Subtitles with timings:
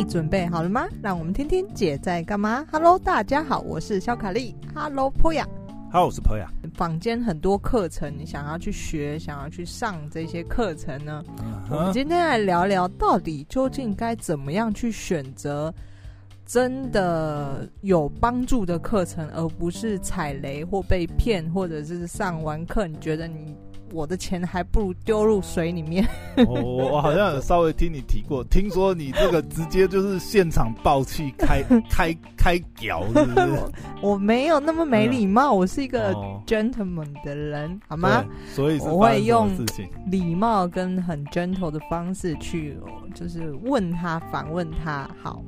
[0.00, 0.88] 嘿，准备好了吗？
[1.02, 2.66] 让我们听听姐在干嘛。
[2.72, 4.56] Hello，大家好，我是肖卡丽。
[4.74, 6.46] Hello，我是 Poya。
[6.72, 11.76] 坊间很多课程，你想要去学，想要去上这些课程呢？Uh huh.
[11.76, 15.70] 我们今天来聊聊，到底究竟该怎么样去选择
[16.46, 23.54] 真的有帮助的课程，而不是踩雷或被骗，或者是上完课你觉得你。
[23.92, 26.06] 我的钱还不如丢入水里面。
[26.46, 33.58] 我我好像有稍微听你提过，听说你这个直接就是现场爆气开 开开屌，是不是？
[34.02, 36.14] 我没有那么没礼貌，我是一个
[36.46, 38.24] gentleman 的人，好吗？
[38.54, 39.50] 所以我会用
[40.06, 42.76] 礼貌跟很 gentle 的方式去，
[43.14, 45.08] 就是问他，反问他。
[45.22, 45.42] 好，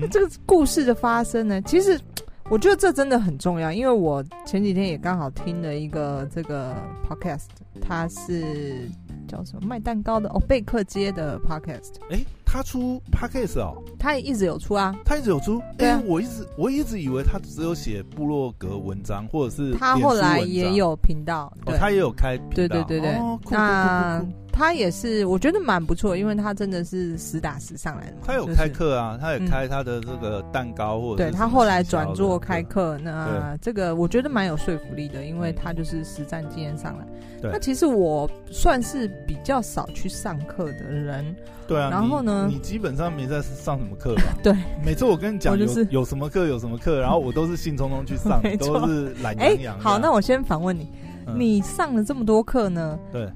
[0.00, 2.00] 那这个故事的发生呢，其实。
[2.50, 6.76] 我觉得这真的很重要，因为我前几天也刚好听了一个这个
[7.08, 7.46] podcast，
[7.80, 8.88] 它是
[9.26, 11.94] 叫什么卖蛋糕的哦，贝克街的 podcast。
[12.10, 13.82] 哎，他出 podcast 哦？
[13.98, 15.60] 他也一直有出啊，他一直有出。
[15.78, 22.54] 对啊，我一直我一直以为他只有写部落格文章，或者是他后来也有频道，对，他也有开频道。
[22.54, 23.18] 对对对对，
[23.50, 24.24] 那。
[24.56, 28.22] 他也是，我觉得蛮不错，因为他真的是实打实上来的嘛。
[28.24, 31.24] 他有开课啊，就是、他也开他的这个蛋糕或者。
[31.24, 37.04] 对，他后来转做开课，那这个我觉得蛮有说服力的，因为他就是实战经验上来。
[37.42, 41.36] 那其实我算是比较少去上课的人。
[41.66, 41.90] 对啊。
[41.90, 42.54] 然后呢你？
[42.54, 44.22] 你基本上没在上什么课吧？
[44.40, 44.54] 对。
[44.84, 49.80] 每次我跟你讲有、就是、有什么课有什么课，然后我都是兴冲冲去上， 都是懒洋洋。
[49.80, 50.90] 好，那我先反问你，
[51.26, 52.98] 嗯、你上了这么多课呢？
[53.12, 53.28] 对。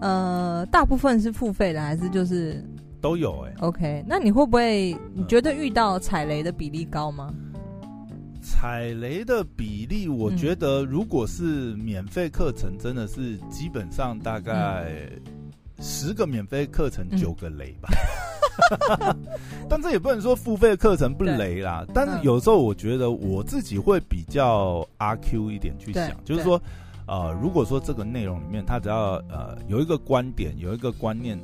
[0.00, 2.64] 呃，大部分是付费的，还是就是
[3.02, 3.56] 都有哎、欸。
[3.60, 4.96] OK，那你会不会？
[5.14, 7.32] 你觉得遇到踩雷的比例高吗？
[8.42, 14.90] 踩雷的比例，我觉得如果是免费课程，真的是基本上大概
[15.80, 17.90] 十个免费课程九个雷吧。
[19.00, 19.16] 嗯、
[19.68, 21.84] 但这也不能说付费课程不雷啦。
[21.92, 26.58] 但是有时候我觉得我自己会比较阿 Q 一点去想，就是说。
[27.10, 31.36] 呃，如果说这个内容里面，他只要呃有一个观点，有一个观念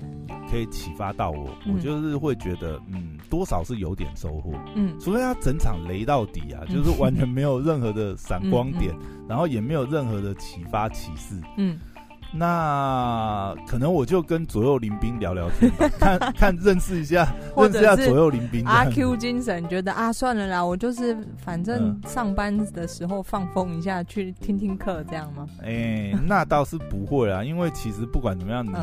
[0.48, 4.52] 可以启发到我，嗯、我就是会觉得，嗯，多少是有点收获。
[4.76, 8.94] 嗯，除非他整场雷到底啊，嗯、就是完全没有任何的闪光点，
[9.28, 11.34] 然后也没有任何的启发启示。
[11.56, 11.76] 嗯。
[12.32, 18.64] 那可能我就跟左右邻兵聊聊天， 看看认识一下，认识一下左右邻兵。
[18.66, 25.46] 阿 Q 精神，觉得啊，算了啦，我就是反正上班的时候放风一下，去听听课，这样吗？
[25.62, 28.74] 哎、欸，那倒是不会啊，因为其实不管怎么样，你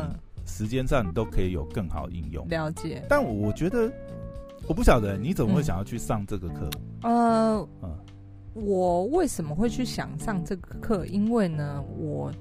[0.46, 2.46] 时间上你都可以有更好应用。
[2.48, 3.04] 了解。
[3.08, 3.90] 但我觉得，
[4.66, 6.68] 我不晓得你怎么会想要去上这个课？
[7.02, 7.94] 嗯、呃，嗯，
[8.54, 11.06] 我为什么会去想上这个课？
[11.06, 12.32] 因为呢，我。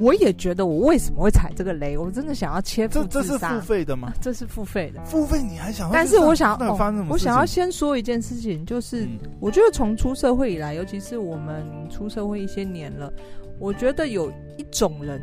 [0.00, 1.96] 我也觉得，我为什么会踩这个雷？
[1.96, 3.22] 我真的想要切腹自杀。
[3.22, 4.12] 这这是付费的吗？
[4.18, 5.04] 这是付费的。
[5.04, 5.92] 付费你还想要？
[5.92, 9.06] 但是我想，哦，我想要先说一件事情，就是
[9.40, 13.12] 我觉得从出社会以来，尤其是我们出社会一些年了，
[13.58, 15.20] 我觉得有一种人，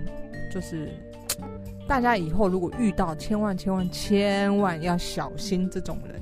[0.54, 0.88] 就是
[1.88, 6.22] 大家以后如果遇到，千万千万千万要小心这种人，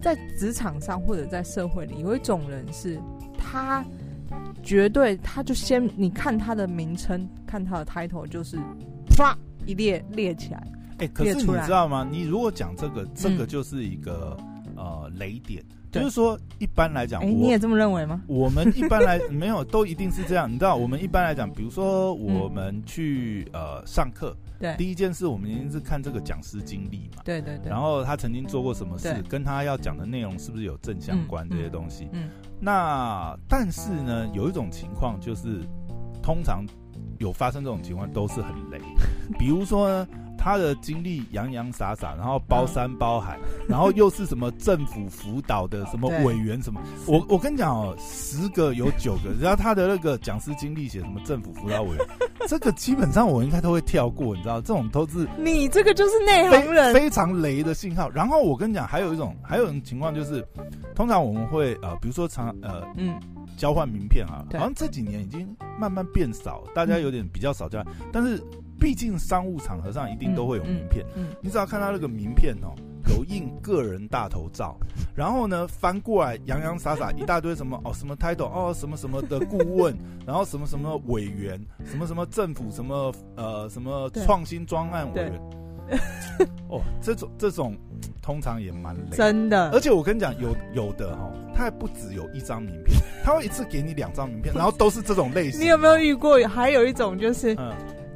[0.00, 2.96] 在职场上或者在社会里，有一种人是
[3.36, 3.84] 他。
[4.62, 8.56] 绝对，他就先你看他的名称，看他的 title，就是
[9.10, 9.34] 唰
[9.66, 10.58] 一列列起来。
[10.98, 12.06] 哎、欸，可是你知道吗？
[12.08, 18.22] 你如果讲这个，这个就是一个、嗯、呃雷点，对就是说一般来讲，哎、欸，你也这么认为吗？
[18.26, 20.50] 我们一般来 没有都一定是这样。
[20.50, 24.34] 你知道，我们一般来讲，比如说我们去、嗯、呃上课。
[24.58, 32.08] 对，第一件事我们一定是看这个讲师经历嘛，对对对，然后他曾经做过什么事，跟他要讲的内容是不是有正相关这些东西。
[32.12, 32.30] 嗯，
[32.60, 35.62] 那但是呢，有一种情况就是，
[36.22, 36.64] 通常
[37.18, 38.80] 有发生这种情况都是很雷，
[39.38, 40.08] 比如说呢。
[40.42, 43.38] 他的经历洋洋洒洒，然后包山包海，
[43.68, 52.06] 然后又是什么政府辅导的什么委员什么，我我跟你讲哦，十个有九个，然后他的那个讲师经历写什么政府辅导委员，
[52.48, 58.10] 这个基本上我应该都会跳过，你知道，这种都是你这个就是内行人，非常雷的信号。
[58.10, 60.44] 然后我跟你讲，还有一种还有一种情况就是，
[60.96, 63.14] 通常我们会呃，比如说常呃嗯。
[63.58, 65.46] 交换名片啊，好像这几年已经
[65.78, 68.42] 慢慢变少，大家有点比较少交换，但是。
[68.82, 72.74] 毕竟商务场合上一定都会有名片，嗯，嗯嗯，你只要看到那个名片哦，
[73.16, 74.76] 有印个人大头照，
[75.14, 79.96] 然后呢翻过来洋洋洒洒一大堆什么哦什么 title 哦什么什么的顾问，
[80.26, 85.40] 然后什么什么委员，什么什么政府什么呃什么创新专案委员，
[86.68, 87.76] 哦这种这种
[88.20, 95.60] 通常也蛮累，真的，而且我跟你讲有有的哈、哦，他还不只有一张名片，他会一次给你两张名片，然后都是这种类型。
[95.60, 96.36] 你有没有遇过？
[96.48, 97.54] 还有一种就是。
[97.54, 97.72] 嗯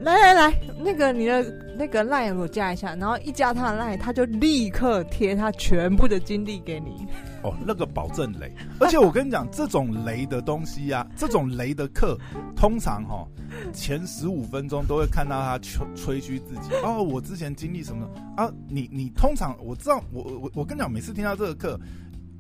[0.07, 1.43] 来来来，那个你的
[1.77, 7.05] 那个赖我加一下，然后一加他的赖他就立刻贴他全部的经历给你。
[7.43, 12.17] 哦，那个保证雷，而且我跟你讲，这种雷的东西、 啊，这种雷的课，
[12.55, 13.29] 通常哈、哦、
[13.73, 16.73] 前十五分钟都会看到他吹吹嘘自己。
[16.85, 18.49] 哦，我之前经历什么啊？
[18.69, 21.81] 你你通常我知道，我我我跟你讲，每次听到这个课，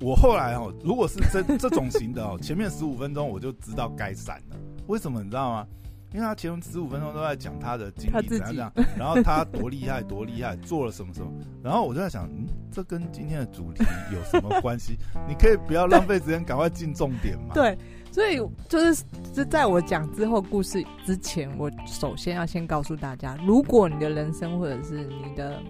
[0.00, 4.56] 我后来哦，如果是这这种型的哦，前面十五分钟我就知道该闪了。
[4.86, 5.66] 为什么你知道吗？
[6.12, 11.30] 因为他前十五分钟都在讲他的经历怎样怎样，然后他多厉害多厉害，做了什么什么，
[11.62, 14.96] 然后我就在想，嗯，这跟今天的主题有什么关系？
[15.28, 17.52] 你可以不要浪费时间，赶快进重点嘛。
[17.52, 17.76] 对，
[18.10, 19.04] 所以就是
[19.34, 25.60] 是在我讲之后故事之前，我首先要先告诉大家，如果你的人生或者是你的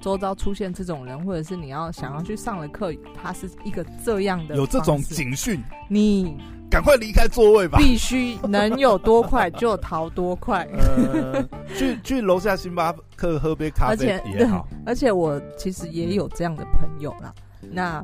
[0.00, 6.38] 周遭出现这种人，或者是你要想要去上的课，他是一个这样的，有这种警讯，你。
[6.70, 7.78] 赶快离开座位吧！
[7.78, 10.66] 必须能有多快就逃多快。
[10.72, 11.44] 呃，
[11.76, 14.68] 去去楼下星巴克喝杯咖啡也好。
[14.86, 17.34] 而且我其实也有这样的朋友啦。
[17.72, 18.02] 那，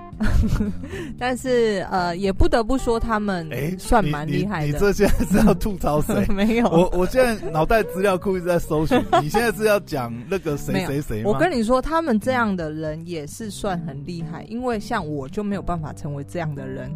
[1.18, 3.48] 但是呃，也不得不说他们
[3.78, 4.66] 算蛮厉害的。
[4.66, 6.26] 你，你，你这现在是要吐槽谁？
[6.32, 9.02] 没有，我我现在脑袋资料库一直在搜寻。
[9.22, 11.30] 你现在是要讲那个谁谁谁吗？
[11.30, 16.94] 我跟你说，他们这样的人也是算很厉害，因为像我就没有办法成为这样的人，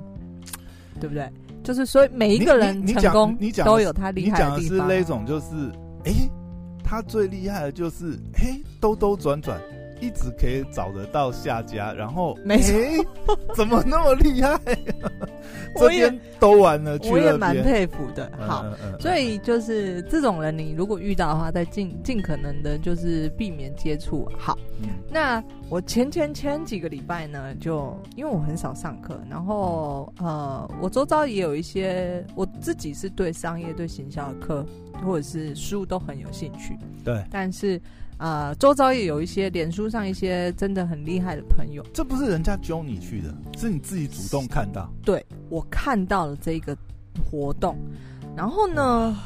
[1.01, 1.29] 对不对？
[1.63, 4.77] 就是所以每一个人成功，你讲都有他厉害的地方。
[4.77, 5.47] 你讲的是那种，就是
[6.05, 6.31] 哎、欸，
[6.83, 9.61] 他最厉害的就是哎、欸，兜兜转转。
[10.03, 12.97] 一直可以找得到下家，然后没、欸，
[13.55, 14.59] 怎么那么厉害？
[15.81, 18.31] 这边都完了，我也蛮佩服的。
[18.39, 24.31] 好，嗯嗯嗯、所以就是这种人，你如果遇到的话，再尽尽可能的，就是避免接触。
[24.39, 34.65] 好，嗯、那我前前前几个礼拜呢，就因为我很少上课，然后呃，我周遭也有一些，我自己是对商业、对行销的课
[35.05, 36.77] 或者是书都很有兴趣。
[37.05, 37.81] 对，但是。
[38.21, 41.83] 啊，周遭也有一些脸书上一些真的很厉害的朋友。
[41.93, 44.93] 这不是人家揪你去的，是你自己主动看到。
[45.03, 46.77] 对，我看到了这个
[47.25, 47.77] 活动，
[48.37, 49.19] 然后呢？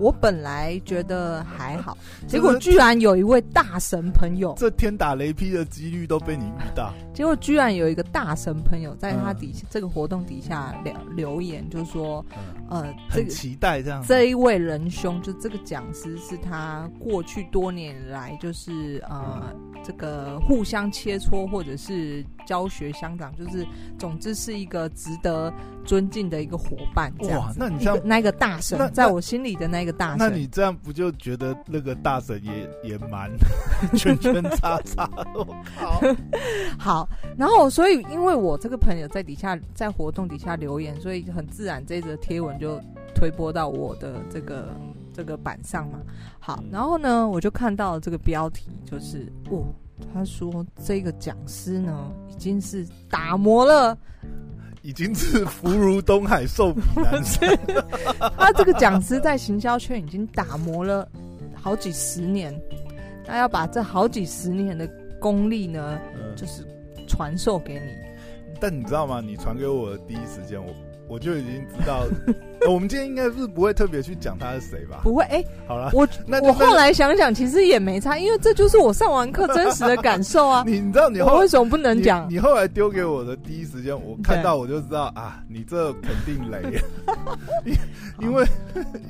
[0.00, 1.96] 我本来觉得还好，
[2.26, 6.92] 结果居然有一位大神朋友，这天打雷劈的几率都被你遇到。
[7.14, 14.02] 结果居然有一个大神朋友在他底下、嗯、这个活动底下留留言，就是说，嗯、呃，很期待这样。
[14.06, 19.42] 这一位仁兄，就这个讲师是他过去多年来就是呃。
[19.52, 23.64] 嗯这个互相切磋，或者是教学相长，就是
[23.96, 25.54] 总之是一个值得
[25.84, 27.14] 尊敬的一个伙伴。
[27.20, 33.30] 哇，那你这样那个大神，在我心里的那个大神，那你这样不就觉得那个大神也也蛮
[33.96, 35.08] 圈圈叉叉？
[35.32, 35.46] 我
[35.78, 36.02] 靠！
[36.76, 42.80] 好，然后所以因为我这个朋友在底下在活动底下留言，所以很自然这则贴文就
[43.14, 44.68] 推播到我的这个。
[45.10, 45.98] 这个板上嘛，
[46.38, 49.64] 好，然后呢，我就看到了这个标题，就是哦，
[50.14, 53.98] 他说这个讲师呢，已经是打磨了，
[54.80, 57.58] 已经是福如东海，寿比南山。
[58.38, 61.08] 他这个讲师在行销圈已经打磨了
[61.52, 62.56] 好几十年，
[63.26, 64.88] 那要把这好几十年的
[65.18, 66.64] 功力呢，嗯、就是
[67.08, 67.90] 传授给你。
[68.60, 69.20] 但你知道吗？
[69.20, 70.72] 你传给我的第一时间，我。
[71.08, 72.04] 我就已经知道，
[72.68, 75.00] 我们今天应该是不会特别去讲他是谁吧？
[75.02, 80.62] 不会，哎、欸，好了，我那我后来想想，其实也没差，因为这就是我上完课真实的感受啊。
[80.66, 82.26] 你 你知道你为什么不能讲？
[82.30, 86.60] 你后来丢给我的第一时间，我看到我就知道 啊，你这肯定雷，
[88.20, 88.46] 因为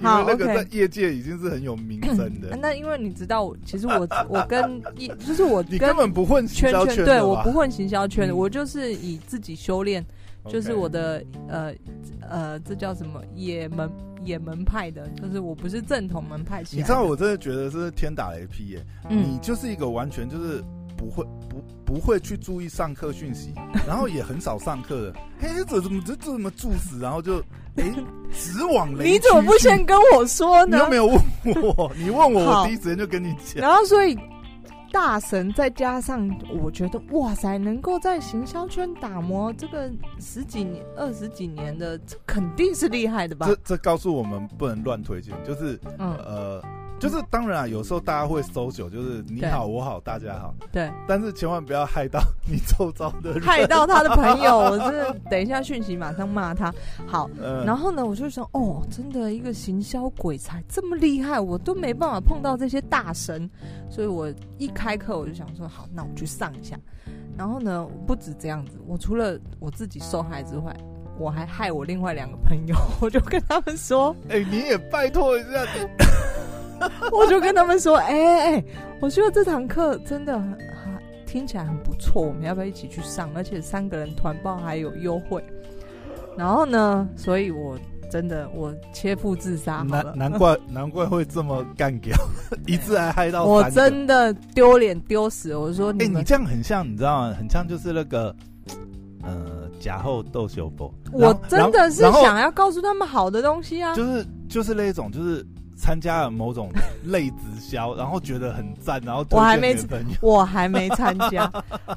[0.00, 2.57] 因为那个在业界已经是很有名声的。
[2.61, 10.05] 那因为你知道，其实我我跟一就是我你根本不混行销圈，对，我不混行销圈的，我就是以自己修炼。
[10.49, 11.73] 就是我的呃
[12.28, 13.90] 呃，这叫什么野门
[14.25, 16.62] 野门派的，就是我不是正统门派。
[16.73, 18.85] 你知道，我真的觉得是天打雷劈耶！
[19.09, 20.62] 嗯、你就是一个完全就是
[20.97, 23.52] 不会不不会去注意上课讯息，
[23.87, 25.14] 然后也很少上课的。
[25.40, 27.38] 嘿，这怎么这这么猝死，然后就
[27.76, 27.85] 哎
[28.33, 29.05] 直往雷。
[29.12, 30.76] 你怎么不先跟我说呢？
[30.76, 31.17] 你又没有问
[31.62, 33.62] 我，你问我，我第一时间就跟你讲。
[33.62, 34.19] 然后所以。
[34.92, 36.28] 大神再加上，
[36.62, 43.47] 我觉得哇塞，能够在行销圈打磨这个十几年、二十几年的，这肯定是厉害的吧？
[43.47, 46.62] 这这告诉我们不能乱推荐，就是嗯呃。
[46.99, 54.59] 就是当然啊，有时候大家会搜酒，就是你好我好大家好，对，但是千万不要害到你周遭的人，害到他的朋友。
[54.59, 56.75] 我是等一下讯息马上骂他。
[57.07, 63.49] 好，嗯、然后呢，我就想，哦，真的一个行销鬼才这么厉害，我都没办法碰到这些大神，
[63.88, 66.76] 所以我一开课我就想说，好，那我去上一下。
[67.37, 70.76] 然后呢，不止这样子，我除了我自己受害之外，
[71.17, 75.64] 我还害我另外两个朋友， 我就跟他们说，哎、欸，你也拜托一下。
[77.12, 78.64] 我就跟他们说，哎、欸、哎、欸，
[79.00, 80.56] 我觉得这堂课真的很
[81.26, 83.30] 听起来很不错，我们要不要一起去上？
[83.35, 85.42] 而且三个人团报还有优惠。
[86.37, 87.78] 然后呢，所以我
[88.11, 89.85] 真的我切腹自杀。
[89.88, 92.16] 难难怪难怪会这么干掉，
[92.66, 95.56] 一次还害到我真的丢脸丢死。
[95.56, 97.35] 我说你，哎、欸，你这样很像，你知道吗？
[97.38, 98.35] 很像就是那个。
[99.20, 105.44] 呃，假后斗修波，我真的是想要告诉他们好的东西啊，就是就是那一种，就是
[105.78, 106.70] 参加了某种
[107.04, 109.76] 类直销，然后觉得很赞，然后我还没
[110.20, 111.50] 我还没参加，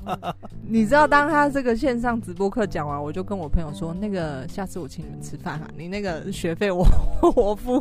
[0.61, 6.87] 你知道，当他这个线上直播课讲完，我就跟我朋友说，那个下次我请你们吃饭哈，你那个学费我
[7.35, 7.77] 我付。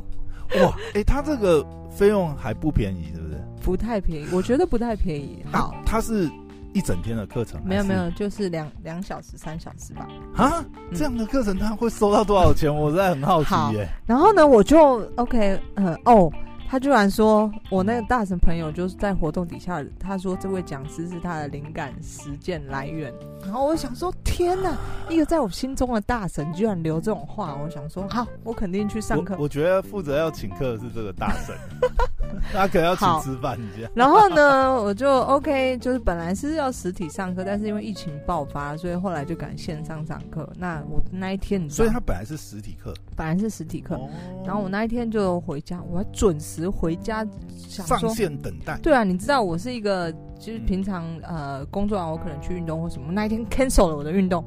[0.60, 3.38] 哇，哎、欸，他这个费用还不便宜，是不是？
[3.62, 5.44] 不太便宜，我觉得不太便宜。
[5.52, 6.28] 好，他，他是。
[6.72, 10.06] 一整天的课程没有没有，就是两两小时三小时吧。
[10.36, 12.74] 啊，这样的课程他会收到多少钱？
[12.74, 13.88] 我实在很好奇耶。
[14.06, 14.78] 然后呢，我就
[15.16, 16.32] OK，嗯哦。
[16.70, 23.12] 他居然说，我那个大神朋友就是在活动底下，他说这位讲师是他的灵感实践来源。
[23.42, 29.34] 然后我想说，天哪，一个在我心中的大神居然留这种话，我想说，好，我肯定去上课。
[29.36, 31.56] 我觉得负责要请客的是这个大神，
[32.54, 33.90] 他可能要请吃饭一下。
[33.92, 40.48] 然后呢，我就 OK，就是本来是要实体上课，但是因为疫情爆发，所以后来就改线上上课。
[40.56, 43.98] 那我那一天，所以他本来是实体课，本来是实体课，
[44.46, 46.59] 然后我那一天就回家，我还准时。
[46.68, 47.24] 回家
[47.56, 48.78] 想说上线等待。
[48.82, 54.44] 对啊，你知道我是一个，就是平常、嗯、呃工作完我可能去运动或什么，那一天 cancel 了我的运动。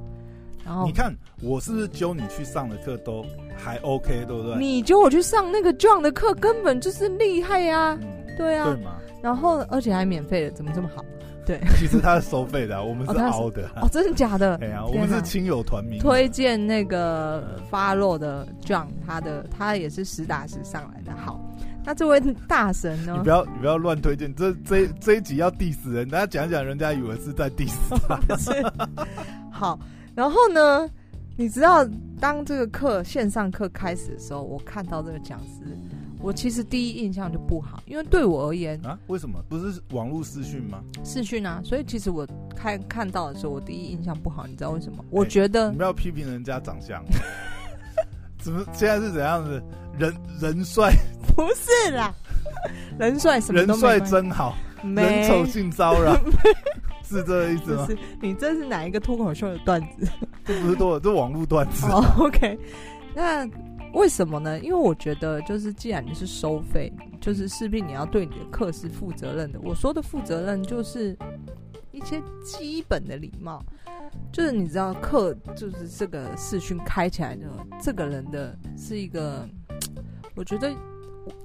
[0.65, 4.58] 然后你看我是不是揪你去上的课都还 OK，对不对？
[4.58, 8.36] 你揪我去上那个 John 的课，根本就是厉害呀、啊嗯！
[8.38, 8.96] 对啊，对吗？
[9.22, 11.03] 然后而且还免费的，怎么这么好？
[11.46, 13.70] 对，其实他是收费的、啊，我们是凹的。
[13.82, 14.58] 哦，真的假的？
[14.63, 16.00] 对啊，我们是亲友团名。
[16.00, 21.38] 推荐那个 follow 的 John，他的他也是实打实上来的，好。
[21.86, 23.13] 那这位大神呢？
[23.18, 24.34] 你不要，你不要乱推荐。
[24.36, 27.74] 这这这一集要 diss 人，大家讲讲，人家以为是在 diss
[28.08, 29.06] 他。
[29.52, 29.80] 好，
[30.16, 30.90] 然后呢？
[31.36, 31.84] 你知道，
[32.20, 35.75] 当这个课线上课开始的时候，我看到这个讲师，
[36.22, 39.44] 我其实第一印象就不好，因为对我而言啊，为什么？
[39.50, 40.84] 不是网络视讯吗？
[41.04, 42.24] 视讯啊，所以其实我
[42.56, 44.46] 看看到的时候，我第一印象不好。
[44.46, 45.00] 你知道为什么？
[45.00, 47.04] 欸、我觉得你不要批评人家长相。
[48.38, 49.63] 怎么现在是怎样子？
[49.98, 50.94] 人人帅？
[51.36, 52.13] 不是啦，
[53.00, 53.88] 人帅什么都没。
[53.88, 56.16] 人帅真好，人丑性骚扰，
[57.04, 57.86] 是这个意思吗？
[57.88, 60.08] 是你这是哪一个脱口秀的段子？
[60.46, 61.86] 这不是脱，这网络段子。
[61.88, 62.60] 哦、oh,，OK，
[63.16, 63.48] 那
[63.94, 64.60] 为什么呢？
[64.60, 69.60] 因为我觉得，就是既然你是收费，就是势必你要对你的课是负责任的。
[69.62, 71.18] 我说的负责任，就是
[71.92, 73.63] 一些基本的礼貌。
[74.32, 77.48] 就是你知道课就是这个视讯开起来的，
[77.82, 79.48] 这个人的是一个，
[80.36, 80.72] 我觉得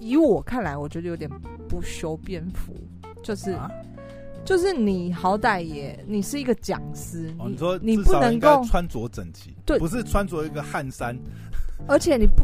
[0.00, 1.30] 以我看来，我觉得有点
[1.68, 2.74] 不修边幅，
[3.22, 3.70] 就是、啊、
[4.44, 11.16] 就是你好歹也你是一个讲师，哦、你说你不能够穿着整齐，对，不是穿着一个汗衫，
[11.86, 12.42] 而且你不。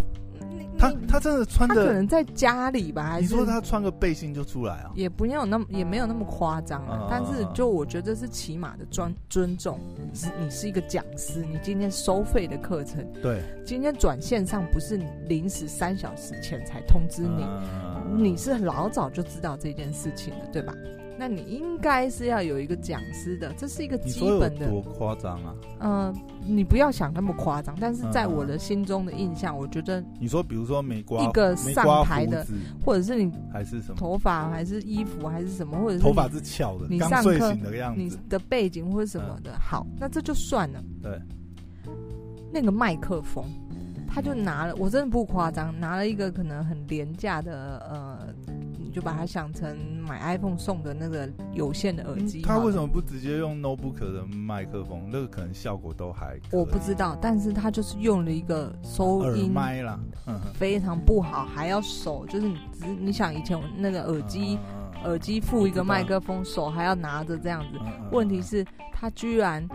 [0.90, 3.02] 他他真的穿的，他可能在家里吧？
[3.04, 4.90] 还是你说他穿个背心就出来啊？
[4.94, 6.98] 也不要那么，也没有那么夸张啊。
[7.02, 9.80] 嗯、但是就我觉得是起码的尊尊重，
[10.12, 20.74] 是你是一个讲师，你今天收费的课程，对，今天转线上不是临时三小时前才通知你，嗯、你是老早就知道这件事情的，对吧？
[21.16, 24.68] 那你应该是要有一个讲师的，这是一个基本的。
[24.68, 25.54] 多夸张啊！
[25.78, 26.14] 嗯、呃，
[26.46, 32.46] 你不要想那么夸张，但是在我的心中的印象，我觉得你说，比如说没刮一个上台的，
[32.84, 40.82] 或者是你还是什么头发，还是衣服，还是什么，或者是头发是翘的，你上课的样子，你的背景或者什么的，嗯、好，那这就算了。
[41.02, 41.20] 对，
[42.52, 43.44] 那个麦克风，
[44.08, 48.23] 他就拿了，我真的不夸张，拿了一个可能很廉价的呃。
[48.94, 49.76] 就把它想成
[50.08, 52.42] 买 iPhone 送的那个有线的耳机。
[52.42, 55.08] 他为什么不直接用 notebook 的麦克风？
[55.10, 56.38] 那个可能效果都还……
[56.52, 59.98] 我不知道，但是他就是用了一个收音麦啦，
[60.54, 64.56] 非常不好，还要手，就是你只你想以前那个耳机，
[65.02, 67.80] 耳机附一个麦克风，手还要拿着这样子。
[68.12, 69.66] 问题是，他居然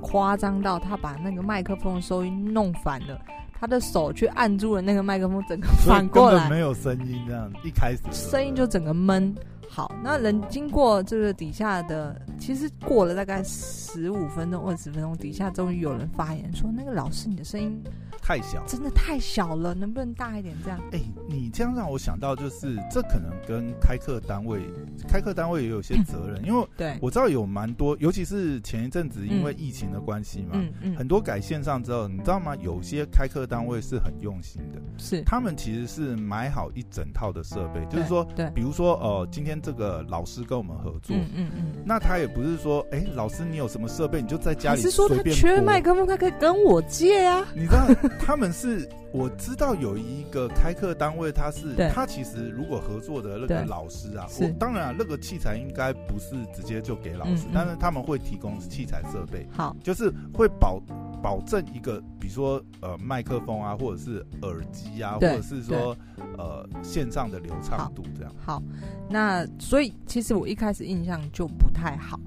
[0.00, 3.20] 夸张到他把那个麦克风的收音弄反了。
[3.60, 9.34] 他的手去按住了那个麦克风，整个反过来，没有声音，这样一开始声音就整个闷。
[9.68, 17.82] 好，那人经过这个底下的其实过了大概十五分钟、二十分钟，底下终于有人发言说：“那个老师，你的声音。”
[18.20, 20.54] 太小，真的太小了，能不能大一点？
[20.62, 20.78] 这样？
[20.92, 24.60] 哎、欸，你这样让我想到，就是这可能跟开课单位，
[25.08, 32.54] 开课单位也有些责任，嗯、因为对我知道有蛮多，尤其是前一阵子因为疫情的关系嘛，嗯嗯，很多改线上之后，你知道吗？
[32.56, 47.86] 有些开课单位是很用心的，是他们其实是买好一整套的设备，就是说，对，比如说，呃，今天这个老师跟我们合作，嗯嗯，嗯，那他也不是说，哎、欸，老师你有什么设备，你就在家里随便，是说他缺麦克风，他可以跟我借啊，你知道？
[48.20, 60.80] 他们是，我知道有一个开课单位，他是他其实如果合作的那个老师啊，我当然、啊、那个器材应该不是直接就给老师，嗯嗯、但是他们会提供器材设备，好，就是会保
[61.22, 65.96] 保证一个，比如说呃麦克风啊，或者是耳机啊，或者是说
[66.36, 68.54] 呃线上的流畅度这样好。
[68.54, 68.62] 好，
[69.08, 72.18] 那所以其实我一开始印象就不太好。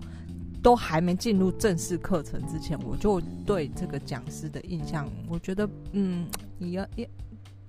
[0.64, 6.28] 都还没进入正式课程之前，我就对这个讲师的印象，我觉得，嗯，
[6.60, 7.10] 你要也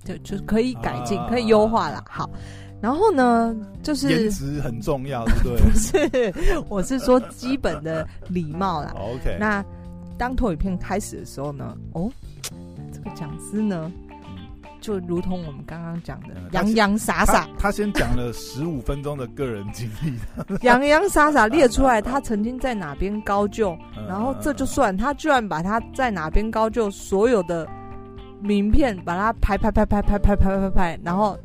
[0.05, 2.05] 就就是可以改进，啊、可以优化了。
[2.07, 2.29] 好，
[2.83, 5.71] 然后呢，就是颜值很重要，对不
[6.11, 6.31] 对？
[6.33, 8.93] 不是，我是说基本的礼貌啦。
[9.01, 9.65] OK，那
[10.19, 12.11] 当投影片开始的时候呢，哦，
[12.93, 13.91] 这个讲师呢？
[14.81, 17.49] 就如同我们刚刚讲的，洋洋洒洒。
[17.57, 20.19] 他先讲了十五分钟的个人经历，
[20.67, 23.79] 洋洋洒洒列出来 他曾经在哪边高就，
[24.09, 27.65] 然后这就算他居然把他在哪边高就所有的
[28.41, 31.39] 名片，把它拍拍拍拍拍拍拍拍拍，然后。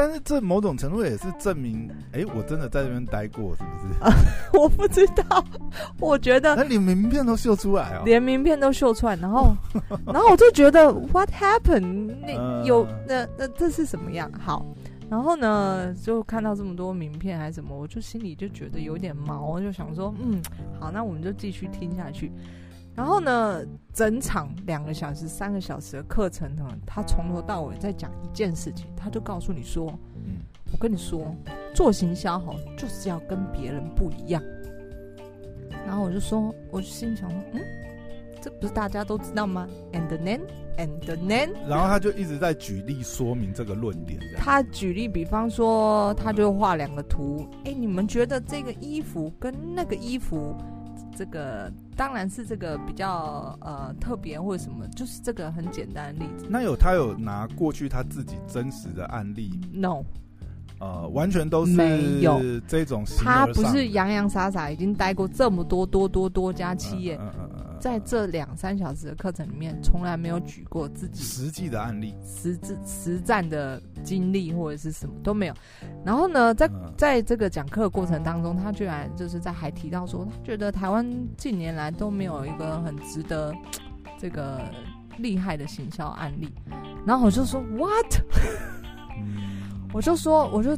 [0.00, 4.00] 欸、但是这某种程度也是证明， 哎、欸，我真的在这边待过，是不是？
[4.00, 4.12] 啊、
[4.54, 5.44] 我不知道，
[6.00, 9.54] 我觉得， 那连名片都秀出来哦，连名片都秀出来，然后，
[10.06, 12.14] 然后我就觉得，What happened？
[12.22, 14.30] 那有那那这是什么样？
[14.32, 14.64] 好，
[15.08, 20.40] 然后呢，就看到这么多名片还是什么，我就心里就觉得有点毛，就想说，嗯，
[20.78, 22.32] 好，那我们就继续听下去。
[23.00, 23.64] 然后呢，
[23.94, 29.90] 整场两个小时、三个小时的课程呢，他从头到尾在讲一件事情，他就告诉你说
[30.22, 30.36] ：“嗯，
[30.70, 31.34] 我跟你说，
[31.74, 34.42] 做行销好，就是要跟别人不一样。”
[35.86, 37.62] 然后我就说，我就心想说：“嗯，
[38.42, 40.40] 这不是大家都知道吗？”And then,
[40.76, 44.20] and then，然后他就一直在举例说明这个论点。
[44.36, 50.54] 他举例，比方说，他就画两个图，哎，你们觉得这个衣服跟那个衣服？
[51.16, 56.46] 这个当然是这个比较呃特别或者什么，就是这个很简单的例子。
[56.48, 60.02] 那有他有拿过去他自己真实的案例？No，
[60.78, 63.04] 呃，完全都是没有这种。
[63.18, 67.16] 他不是洋洋洒洒，已经待过这么多多多多家企业。
[67.16, 75.54] 嗯嗯嗯嗯在这两三小时的课程里面，从来没有举过自己实际的案例、实质实战的经历或者是什么都没有。
[76.04, 83.54] 然后呢，在在这个讲课的过程当中，他居然就是在还提到说，他觉得台湾近年来都没有一个很值得
[84.18, 84.60] 这个
[85.16, 86.52] 厉害的行销案例。
[87.06, 88.20] 然后我就说 What？
[89.92, 90.76] 我就说我就。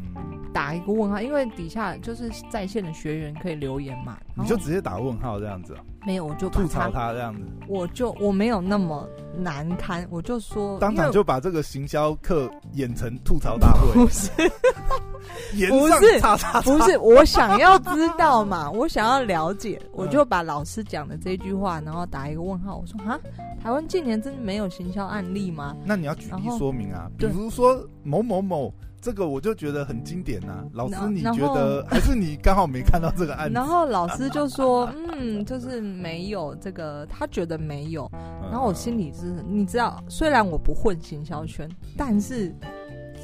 [0.53, 5.77] 打一个问号，因为底下就是在线的学员可以留言嘛，你就直接打问号这样子。
[6.05, 7.43] 没有，我就吐槽他这样子。
[7.69, 13.93] 我就我没有那么难堪，我就说当场就把这个行销课演成吐槽大会。
[13.95, 14.31] 不是，
[15.71, 16.21] 不是，
[16.65, 22.77] 不是，我想要知道嘛， 我想要了解，我就把老师讲的这句话，然后打一个问号。
[22.77, 23.19] 我说啊，
[23.63, 25.77] 台湾近年真的没有行销案例吗？
[25.85, 28.75] 那你要举例说明啊，比如说某某某。
[29.03, 33.53] 这个我就觉得很经典呐、啊，老师你觉得还是你刚好没看到这个案子？
[33.53, 34.89] 然后老师就说，
[35.19, 38.09] 嗯，就是没有这个，他觉得没有。
[38.49, 42.55] 然后我心里是，你知道，虽然我不混行销圈，但是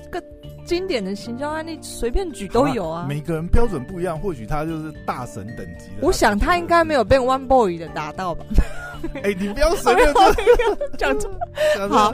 [0.02, 0.26] 这个
[0.64, 3.06] 经典的行销案例随便举都有啊。
[3.08, 5.98] 每个人标准不一样，或许他就是大神等级的。
[6.02, 8.44] 我想他应该没有被 One Boy 的打到吧？
[9.14, 10.12] 哎、欸，你不要随便
[10.98, 11.30] 讲错。
[11.88, 12.12] 好，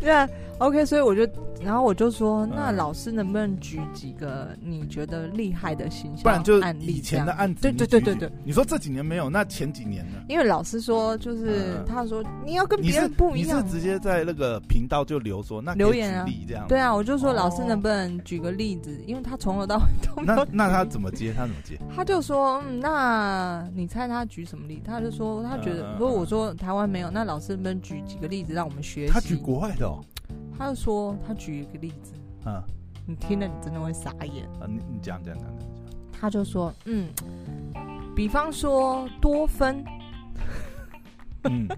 [0.00, 1.24] 那 OK，所以我就。
[1.64, 6.22] 然后我就说，那老师能不能举几个你觉得厉害的形象？
[6.22, 7.62] 不然就以前的案子。
[7.62, 8.30] 对对对对对。
[8.44, 10.18] 你说这几年没有，那前几年呢？
[10.28, 13.64] 因为老师说，就是他说你要跟别人不一样。
[13.64, 16.66] 你是直接在那个频道就留说，那留言啊这样。
[16.68, 19.02] 对啊，我就说老师能不能举个例子？
[19.06, 20.44] 因为他从头到尾都没有。
[20.44, 21.32] 那那他怎么接？
[21.32, 21.78] 他怎么接？
[21.96, 24.82] 他就说，嗯，那你猜他举什么例？
[24.84, 29.12] 他就说他觉得，如果我说台湾没有，那老师能不能举几个例子让我们学习？
[29.12, 30.04] 他举国外的哦。
[30.58, 32.12] 他就说他举一个例子。
[32.46, 32.62] 嗯，
[33.06, 34.44] 你听了你真的会傻眼。
[34.60, 35.68] 啊，你你讲讲讲讲。
[36.12, 37.08] 他就说，嗯，
[38.14, 39.84] 比方说多芬，
[41.44, 41.68] 嗯，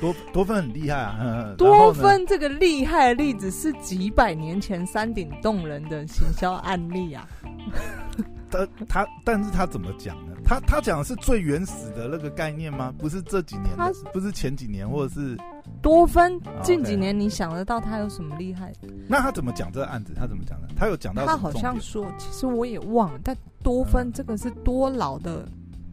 [0.00, 1.54] 多多芬很厉害啊。
[1.58, 7.28] 多芬这个厉害的例子是几百年前山顶洞人的行销案例啊。
[8.50, 10.32] 他他，但是他怎么讲呢？
[10.44, 12.92] 他他讲的是最原始的那个概念吗？
[12.98, 15.36] 不是这几年的，不是前几年，或者是
[15.82, 18.88] 多芬近几年，你想得到他有什么厉害的？
[19.08, 20.12] 那他怎么讲这个案子？
[20.14, 20.68] 他怎么讲的？
[20.76, 25.46] 他有讲到他好像说，其实我也忘了，但多芬这个是多老的。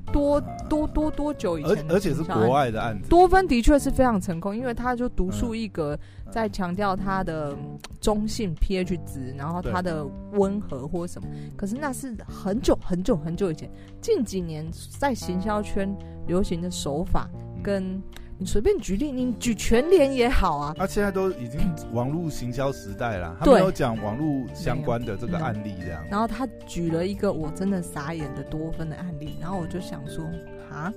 [0.09, 1.85] 多多多多久以前？
[1.89, 3.09] 而而且是国外的案子。
[3.09, 5.99] 多芬的确是非常成功，因为他就独树一格，
[6.31, 7.53] 在强调他的
[7.99, 11.27] 中性 pH 值，然后他的温和或什么。
[11.57, 14.65] 可是那是很久很久很久以前，近几年
[14.97, 15.93] 在行销圈
[16.25, 17.27] 流行的手法
[17.61, 18.01] 跟。
[18.39, 20.75] 你随便举例，你举全联也好啊。
[20.77, 21.59] 他、啊、现在都已经
[21.91, 26.03] 网络行销时代了，他没有讲网络相关的这个案例这样。
[26.11, 30.23] 然后他举了一个我真的傻眼的多芬的案例，然后我就想说
[30.71, 30.93] 啊，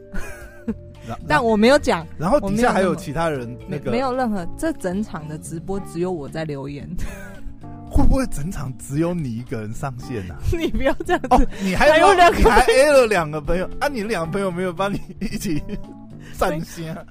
[1.27, 2.07] 但我没有讲。
[2.19, 6.87] 然后底下还有其他人那个没，有任何，这整场的直播只有我在留言。
[7.91, 10.41] 会不会整场只有你一个人上线呢、啊？
[10.57, 13.89] 你不要这样子，哦、你还有两个，你还 A 了两个朋友啊？
[13.89, 15.61] 你两个朋友没有帮你一起？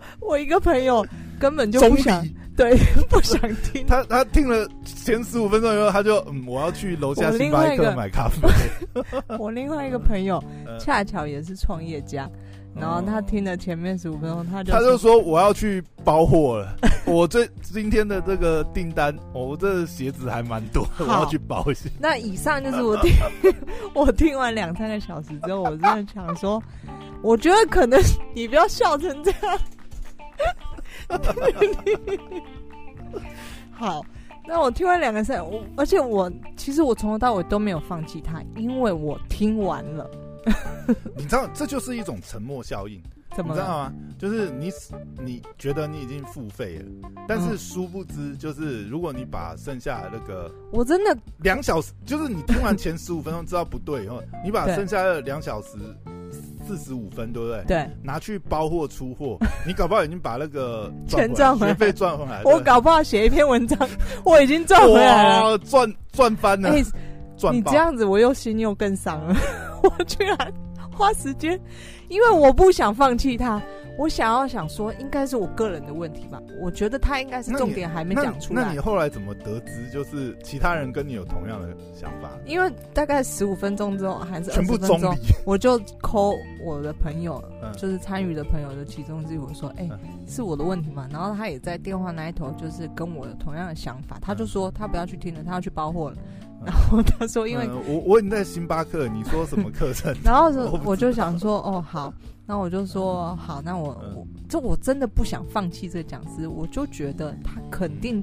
[0.22, 1.06] 我一个朋友
[1.40, 2.78] 根本就不想，对，
[3.10, 3.86] 不想听。
[3.88, 8.48] 他他听了前十五分钟以后，他就嗯，我要去楼下星巴克买咖啡。
[9.38, 10.44] 我另外一个 朋友
[10.80, 12.30] 恰巧也是创业家，
[12.76, 16.76] 然后他听了前面十五分钟，他就他就说我要去包货了。
[17.06, 21.90] 我这今天的这个订单，我这鞋子还蛮多，我要去包一下。
[22.00, 23.12] 那以上就是我听
[23.96, 26.62] 我听完两三个小时之后，我真的想说。
[27.22, 28.00] 我觉得可能
[28.34, 29.60] 你不要笑成这样。
[33.72, 34.06] 好，
[34.48, 40.10] 那我听完两个声，我而且我其实我从头到尾都没有放弃他，因为我听完了。
[41.16, 43.02] 你知道，这就是一种沉默效应。
[43.36, 43.94] 怎么你知道吗？
[44.18, 44.72] 就是你
[45.22, 55.78] 你觉得你已经付费了，但是殊不知，就是如果你把剩下的那个，我真的两小时，就是你听完前十五分钟知道不对以后，你把剩下的两小时。
[56.68, 57.64] 四十五分，对不对？
[57.68, 62.42] 对，拿去包货出货， 你搞不好已经把那个钱赚回来，学费赚回来。
[62.44, 63.78] 我搞不好写一篇文章，
[64.24, 66.72] 我已经赚回来了，赚赚翻了。
[67.52, 69.36] 你这样子，我又心又更伤了。
[69.82, 70.38] 我居然
[71.00, 71.60] 花时间，
[72.10, 73.62] 因为我不想放弃他。
[73.98, 76.42] 我想要想说，应该是我个人的问题吧？
[76.62, 78.68] 我觉得他应该是重点还没讲出来那。
[78.68, 82.32] 那你后来怎么得知，就是其他人跟你有同样的想法？
[82.46, 85.14] 因为大概十五分钟之后，还是全部分钟，
[85.46, 86.34] 我就 call
[86.64, 89.92] 我的朋友，嗯、就是参与的朋友的其中之一，我说：“哎、欸，
[90.26, 96.18] 是我的问题吗？”然后他也在电话那一头，就是跟我有同样的想法，他就说他不要去听了，他要去包货了。
[96.66, 102.14] 然后他说：“因为、嗯、我我已经在星巴克，你说什么课程？” 然后 我我就想说：“哦，好，
[102.46, 108.22] 那我就说好，那我我这我真的不想放弃这个讲师，我就觉得他肯定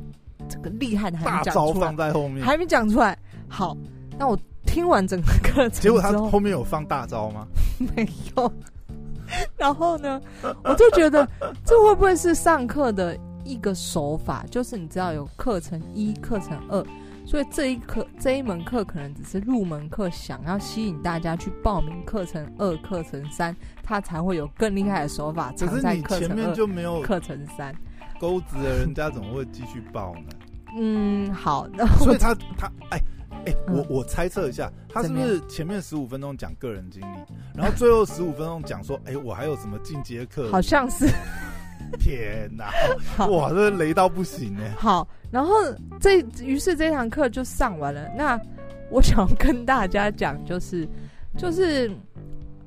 [0.48, 3.18] 这个厉害的还没讲出来，大招放在后面，还没讲出来。
[3.48, 3.74] 好，
[4.18, 7.46] 那我听完整个课程，结果他后面有放大招吗？
[7.96, 8.52] 没有。
[9.56, 10.20] 然后呢，
[10.62, 11.26] 我就觉得
[11.64, 14.44] 这会不会是上课的一个手法？
[14.50, 16.84] 就是你知道有课程一、课程二。”
[17.26, 26.28] 所以这一课这一门课可能只是入门课，想要吸引大家去报名课程二、课程三，他才会有更厉害的手法藏在课程二。
[26.28, 27.74] 前面就没有课程三
[28.20, 30.30] 钩子的人家怎么会继续报呢？
[30.78, 33.00] 嗯，好，那 所以他他哎
[33.46, 37.16] 哎，我我猜测一下，他是不是前面十五分钟讲个人经历，
[37.56, 40.48] 然后最后十五分钟讲说，哎，我还有什么进阶课？
[40.50, 41.08] 好像是。
[41.98, 42.70] 天哪！
[43.26, 44.70] 哇，这雷到不行哎。
[44.76, 45.54] 好，然后
[46.00, 48.08] 这于是这堂课就上完了。
[48.16, 48.40] 那
[48.90, 50.88] 我想跟大家讲，就是
[51.36, 51.90] 就是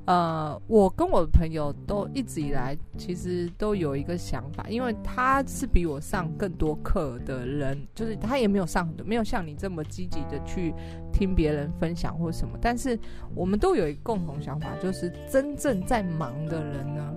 [0.06, 10.74] 呃，我跟我的朋友都一直以来其实都有一个想法，因为他是比我上更多课的人，就是他也没有上很多，没有像你这么积极的去
[11.12, 12.58] 听别人分享或什么。
[12.60, 12.98] 但是
[13.34, 17.14] 我们都有一个共同想法，就是真正在忙的人呢。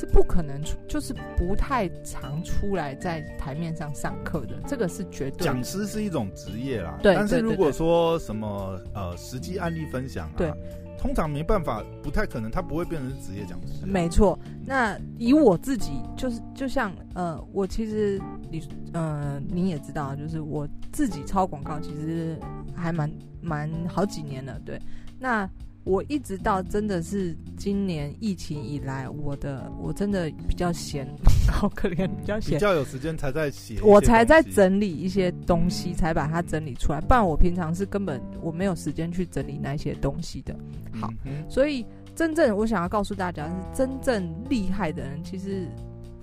[0.00, 5.44] 是不可能出，就是不太常出来在台面上上课的，这个是绝对。
[5.44, 7.14] 讲师是一种职业啦，对。
[7.14, 10.50] 但是如果说什么呃实际案例分享啊，对，
[10.98, 13.84] 通常没办法，不太可能，他不会变成职业讲师。
[13.84, 14.38] 没错。
[14.64, 18.18] 那以我自己，就是就像呃，我其实
[18.50, 22.38] 你呃你也知道，就是我自己抄广告，其实
[22.74, 24.80] 还蛮蛮好几年了，对。
[25.18, 25.46] 那。
[25.84, 31.08] 我一直到真的是今年疫情以来，我的我真的比较闲，
[31.50, 37.00] 好可怜，比较闲，比较有时间才在写，我才在整理一些东西，才把它整理出来。
[37.00, 40.54] 不然我平常是根本我没有时间去整理那些东西的。
[40.92, 41.08] 好，
[41.48, 45.66] 所以真正我想要告诉大家是，真正厉害的人，其实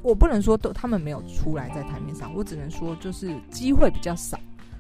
[0.04, 4.40] 我不能说都他们没有出来在台面上，我只能说就是机会比较少。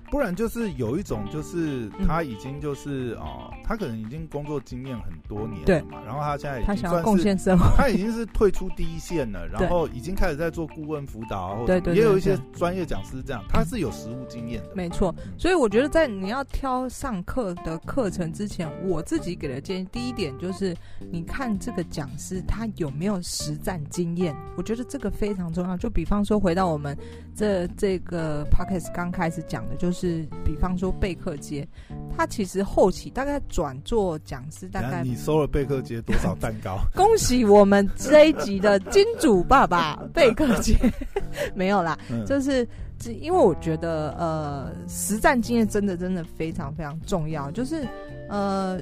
[0.09, 14.69] 不然就是有一种，就是他已经就是哦、他可能已经工作经验很多年了嘛，然后他现在他想要贡献社会， 他已经是退出第一线了， 然后已经开始在做顾问辅导，或者也有一些专业讲师这样，他是有实务经验的。
[14.73, 20.73] 没错，所以我觉得在你要挑上课的课程之前，我自己给的建议，第一点就是
[21.11, 25.75] 你看这个讲师他有没有实战经验，我觉得这个非常重要。
[25.75, 26.97] 就比方说回到我们
[27.35, 29.96] 这这个 p o c k e t 刚开始讲的，就是。
[29.99, 31.67] 是，比方说贝克街，
[32.15, 36.77] 他其实后期大概转做讲师，大概你收了贝克街多少蛋糕？
[36.93, 40.77] 恭喜我们这一集的金主爸爸贝克街，
[41.55, 42.67] 没有啦，嗯、就是
[43.19, 47.87] 因为我觉得呃，实战经验真的真的非常非常重要，就是
[48.29, 48.79] 呃。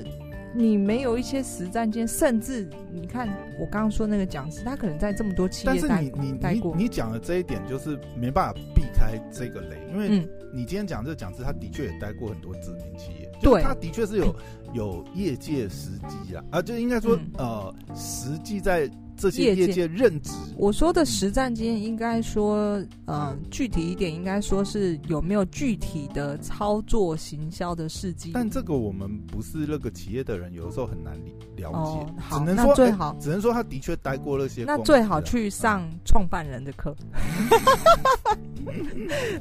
[0.55, 3.27] 你没有一些实战经验，甚至你看
[3.59, 5.89] 我刚刚说那个讲师，他可能在这么多企业待过。
[5.89, 14.35] 但是你你你你讲的这一点，就是没办法避开这个雷，因为你今天讲这个讲师，他的确也待过很多知名企业，对，他的确是有
[14.73, 18.89] 有业界实际啊，啊，就应该说呃，实际在。
[19.17, 28.31] 这些业界任职，我说的实战经验，应该说，呃，具体一点，应该说是有没有具体的操作行销的事迹。
[28.33, 31.13] 但这个我们不是那个企业的人，有的时候很难
[31.55, 31.77] 了解。
[31.77, 34.63] 哦，好，只能说那最好，只能说他的确待过那些。
[34.65, 36.95] 那最好去上创办人的课。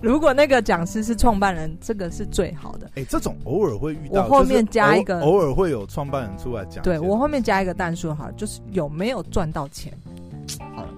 [0.00, 2.90] 如果那个讲师是创办人，这个是最好的。
[2.94, 4.24] 哎，这种偶尔会遇到。
[4.24, 6.84] 我后面加一个，偶尔会有创办人出来讲。
[6.84, 9.92] 对，我后面加一个单数哈，就是有没有赚到钱。
[10.74, 10.88] 好了，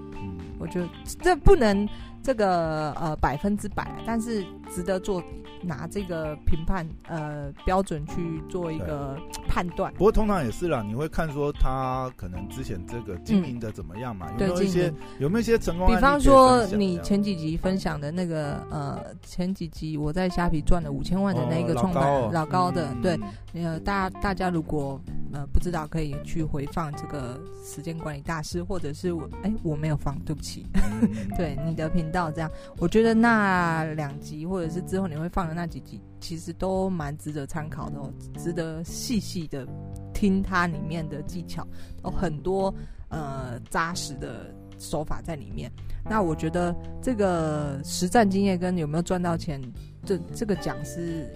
[0.58, 0.88] 我觉得
[1.20, 1.88] 这不能
[2.22, 5.22] 这个呃百分之百，但是值得做。
[5.62, 14.28] 拿这个评判呃标准去做一个判断，不过通常也是啦，你会看说他可能之前这个经营的怎么样嘛？
[14.38, 15.88] 嗯、有没有一些有没有一些成功？
[15.88, 23.18] 比方说你前几集分享的那个呃前几集我在虾皮赚了五千万的那个创办人、哦、老高的，嗯、对，
[23.54, 25.00] 呃大家大家如果
[25.32, 35.56] 呃不知道可以去回放这个时间管理大师，或者是我哎我没有放，对不起，嗯、 对你的频道这样，我觉得那两集或者是之后你会放的。
[35.56, 39.66] 那几集其实都蛮值得参考的哦，值得细细的
[40.12, 41.66] 听它里面的技巧，
[42.04, 42.72] 有很多
[43.08, 45.72] 呃扎实的手法在里面。
[46.04, 49.60] 那我觉得这个实战经验跟有没有赚到钱，
[50.04, 51.26] 这这个讲师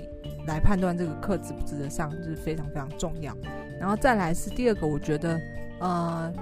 [0.46, 3.36] 来判断这个课值不值得上，就是非常非常重要。
[3.78, 5.40] 然后再来是第二个，我觉得
[5.80, 6.32] 呃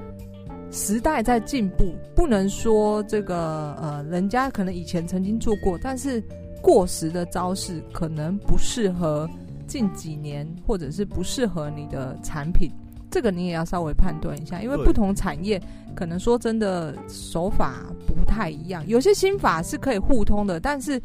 [0.71, 6.23] 时代在进步，不能说这个呃人家可能以前曾经做过，但是。
[6.61, 9.31] 过时的招式可能不适合
[9.69, 12.69] 近几年，或者是不适合你的产品，
[13.09, 15.63] 这个你也要稍微判断一下，因为不同产业
[15.95, 21.01] 可能说真的手法不太一样，有些心法是可以互通的，但是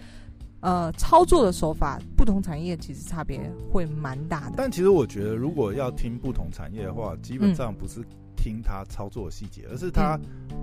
[0.62, 4.54] 呃操作的手法不同产业其实差别会蛮大的。
[4.56, 8.00] 但其实我觉得，如果要听不同产业的话，基本上不是
[8.38, 10.18] 听他操作细节，而是他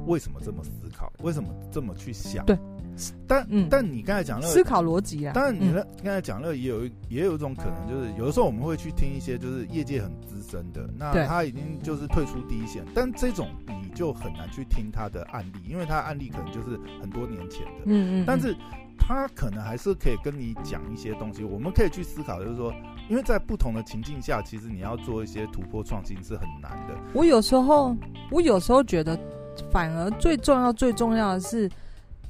[0.06, 2.46] 为什么这么思考，为什么这么去想。
[2.46, 2.58] 对。
[3.26, 18.54] 但、嗯、但你刚才讲那个思考逻辑啊，当然你那刚才讲那个也有也有一种可能，就是有的时候我们会去听一些就是业界很资深的，那他已经就是退出第一线，但这种你就很难去听他的案例，因为他的案例可能就是很多年前的，嗯嗯，但是
[19.10, 22.72] 他可能还是可以跟你讲一些东西，我们可以去思考，就是说，
[23.08, 26.94] 因为在不同的情境下，其实你要做一些突破创新是很难的。
[27.12, 27.96] 我有时候
[28.30, 29.18] 我有时候觉得，
[29.72, 31.68] 反而最重要最重要的是。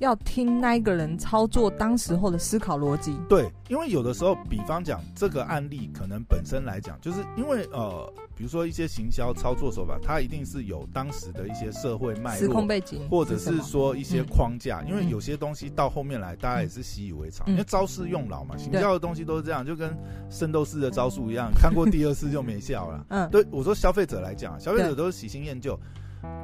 [0.01, 3.17] 要听那一个人操作当时候的思考逻辑。
[3.29, 14.83] 对，因为有的时候，比方讲这个案例，可能本身来讲，就是因为呃，比如说一些行销操作手法，它一定是有当时的一些社会脉络、时空背景，或者是说一些框架。
[14.89, 19.95] 因为有些东西到后面来，大家也是习以为常，因为招式用老嘛，行销的东西都是这样，就跟
[20.31, 23.05] 圣斗士的招数一样， 看过第二次就没效了。
[23.11, 25.79] 嗯，对，我说消费者来讲，消费者都是喜新厌旧。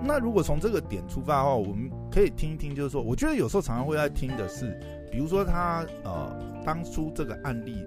[0.03, 4.79] 那如果从这个点出发的话，我们可以听一听，就是说，我觉得有时候常常会在听的是，
[5.11, 7.87] 比如说他呃当初这个案例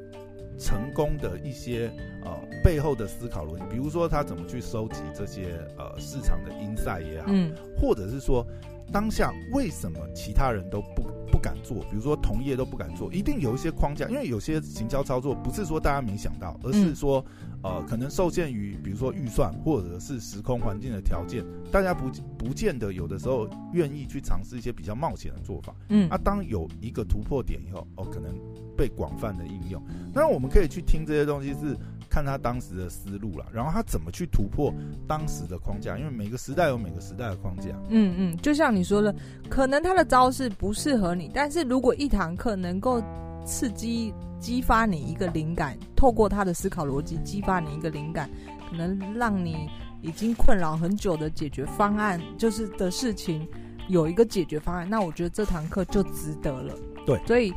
[0.58, 1.92] 成功的一些
[2.24, 2.32] 呃
[2.64, 8.46] 背后的思考逻辑，比如说他怎么去收集这些呃市场的 insight 也好，嗯，或者是说
[8.92, 17.24] 当下为什么其他人都不不敢做，比如说同业都不敢做，一定有一些框架，因为有些行销操作不是说大家没想到，而是说。
[17.62, 25.76] 呃，可能受限于比如说预算或者是时空环境的条件，大家不不见得有的时候愿意去尝试一些比较冒险的做法。
[25.90, 28.34] 嗯，啊，当有一个突破点以后，哦，可能
[28.78, 29.84] 被广泛的应用。
[30.14, 31.76] 那我们可以去听这些东西，是
[32.20, 34.74] 看他当时的思路了，然后他怎么去突破
[35.08, 37.70] 当时的框架，因为每个时代有每个时代的框架。
[37.88, 39.16] 嗯嗯，就像你说的，
[39.50, 43.02] 可能他的招式不适合你，但是如果一堂课能够
[43.46, 48.30] 刺激、激发你一个灵感，透过他的思考逻辑激发你一个灵感，
[48.70, 49.70] 可能让你
[50.02, 53.48] 已经困扰很久的解决方案，就是的事情
[53.88, 56.76] 有一个解决方案，那我觉得这堂课就值得了。
[57.06, 57.54] 对，所以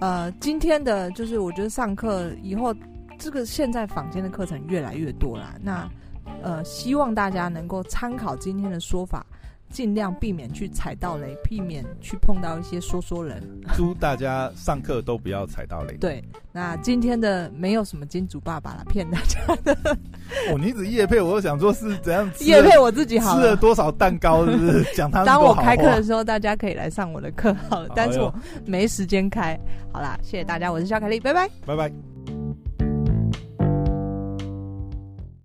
[0.00, 2.72] 呃，今天的就是我觉得上课以后，
[3.18, 5.88] 这个现在坊间的课程越来越多啦，那
[6.42, 9.24] 呃，希望大家能够参考今天的说法。
[9.68, 13.42] 尽量避免去踩到雷，避免去碰到一些说说人。
[13.74, 15.94] 祝大家上课都不要踩到雷。
[15.94, 19.76] 对，那今天的没有什么金主爸爸了，骗大家的。
[20.52, 24.84] 哦，你只夜配，我都想说是怎样夜配我自己好了，吃了多少蛋糕，是不是？
[24.94, 28.32] 讲他当我开课的时候，大家可以来上我的课，好了，但是我
[28.64, 29.58] 没时间开。
[29.92, 32.15] 好啦，谢谢大家，我是肖凯丽，拜拜，拜拜。